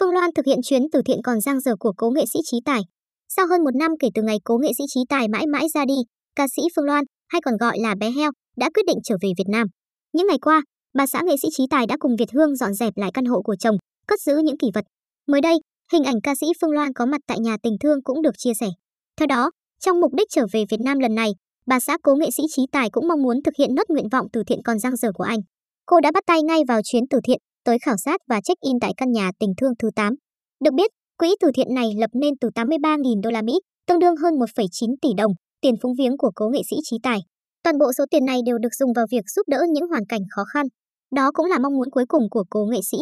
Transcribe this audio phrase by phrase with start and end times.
[0.00, 2.58] Phương Loan thực hiện chuyến từ thiện còn giang dở của cố nghệ sĩ Trí
[2.64, 2.80] Tài.
[3.28, 5.84] Sau hơn một năm kể từ ngày cố nghệ sĩ Trí Tài mãi mãi ra
[5.84, 5.94] đi,
[6.36, 9.28] ca sĩ Phương Loan, hay còn gọi là bé heo, đã quyết định trở về
[9.38, 9.66] Việt Nam.
[10.12, 10.62] Những ngày qua,
[10.94, 13.42] bà xã nghệ sĩ Trí Tài đã cùng Việt Hương dọn dẹp lại căn hộ
[13.42, 13.76] của chồng,
[14.06, 14.84] cất giữ những kỷ vật.
[15.26, 15.58] Mới đây,
[15.92, 18.52] hình ảnh ca sĩ Phương Loan có mặt tại nhà tình thương cũng được chia
[18.60, 18.68] sẻ.
[19.16, 21.30] Theo đó, trong mục đích trở về Việt Nam lần này,
[21.66, 24.26] bà xã cố nghệ sĩ Trí Tài cũng mong muốn thực hiện nốt nguyện vọng
[24.32, 25.40] từ thiện còn giang dở của anh.
[25.86, 28.92] Cô đã bắt tay ngay vào chuyến từ thiện, tới khảo sát và check-in tại
[28.96, 30.14] căn nhà tình thương thứ 8.
[30.64, 33.52] Được biết, quỹ từ thiện này lập nên từ 83.000 đô la Mỹ,
[33.86, 37.18] tương đương hơn 1,9 tỷ đồng, tiền phúng viếng của cố nghệ sĩ Trí Tài.
[37.62, 40.20] Toàn bộ số tiền này đều được dùng vào việc giúp đỡ những hoàn cảnh
[40.30, 40.66] khó khăn.
[41.14, 42.98] Đó cũng là mong muốn cuối cùng của cố nghệ sĩ.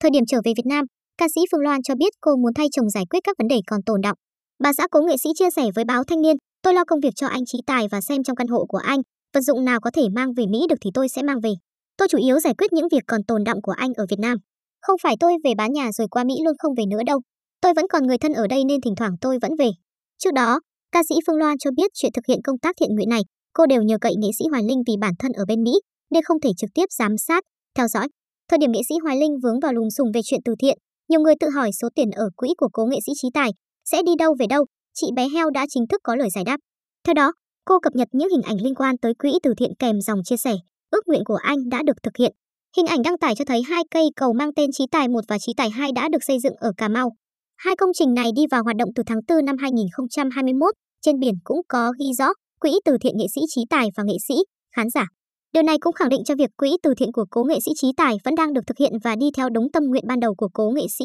[0.00, 0.84] Thời điểm trở về Việt Nam,
[1.18, 3.60] ca sĩ Phương Loan cho biết cô muốn thay chồng giải quyết các vấn đề
[3.66, 4.16] còn tồn đọng.
[4.62, 7.14] Bà xã cố nghệ sĩ chia sẻ với báo Thanh niên, tôi lo công việc
[7.16, 9.00] cho anh Trí Tài và xem trong căn hộ của anh,
[9.34, 11.50] vật dụng nào có thể mang về Mỹ được thì tôi sẽ mang về.
[11.96, 14.38] Tôi chủ yếu giải quyết những việc còn tồn đọng của anh ở Việt Nam.
[14.82, 17.20] Không phải tôi về bán nhà rồi qua Mỹ luôn không về nữa đâu.
[17.60, 19.70] Tôi vẫn còn người thân ở đây nên thỉnh thoảng tôi vẫn về.
[20.18, 20.60] Trước đó,
[20.92, 23.22] ca sĩ Phương Loan cho biết chuyện thực hiện công tác thiện nguyện này,
[23.52, 25.72] cô đều nhờ cậy nghệ sĩ Hoài Linh vì bản thân ở bên Mỹ
[26.10, 27.44] nên không thể trực tiếp giám sát,
[27.76, 28.08] theo dõi.
[28.48, 30.78] Thời điểm nghệ sĩ Hoài Linh vướng vào lùm xùm về chuyện từ thiện,
[31.08, 33.50] nhiều người tự hỏi số tiền ở quỹ của cố nghệ sĩ Trí Tài
[33.84, 34.66] sẽ đi đâu về đâu.
[34.94, 36.56] Chị bé heo đã chính thức có lời giải đáp.
[37.04, 37.32] Theo đó,
[37.64, 40.36] cô cập nhật những hình ảnh liên quan tới quỹ từ thiện kèm dòng chia
[40.36, 40.52] sẻ
[40.92, 42.32] ước nguyện của anh đã được thực hiện.
[42.76, 45.38] Hình ảnh đăng tải cho thấy hai cây cầu mang tên Chí Tài 1 và
[45.38, 47.10] Chí Tài 2 đã được xây dựng ở Cà Mau.
[47.56, 51.34] Hai công trình này đi vào hoạt động từ tháng 4 năm 2021, trên biển
[51.44, 52.28] cũng có ghi rõ
[52.60, 54.34] quỹ từ thiện nghệ sĩ Chí Tài và nghệ sĩ,
[54.76, 55.06] khán giả.
[55.52, 57.88] Điều này cũng khẳng định cho việc quỹ từ thiện của cố nghệ sĩ Chí
[57.96, 60.48] Tài vẫn đang được thực hiện và đi theo đúng tâm nguyện ban đầu của
[60.54, 61.04] cố nghệ sĩ.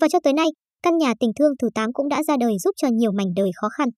[0.00, 0.46] Và cho tới nay,
[0.82, 3.50] căn nhà tình thương thứ 8 cũng đã ra đời giúp cho nhiều mảnh đời
[3.60, 3.88] khó khăn.